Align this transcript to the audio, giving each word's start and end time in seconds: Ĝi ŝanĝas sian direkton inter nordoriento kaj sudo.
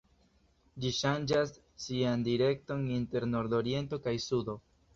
Ĝi 0.85 0.91
ŝanĝas 0.99 1.53
sian 1.85 2.25
direkton 2.29 2.83
inter 2.97 3.31
nordoriento 3.37 4.05
kaj 4.09 4.19
sudo. 4.29 4.61